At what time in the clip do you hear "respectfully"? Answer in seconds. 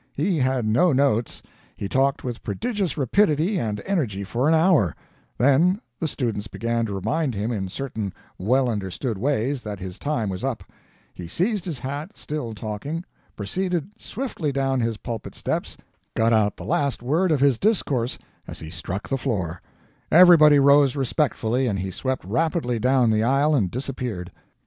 20.95-21.67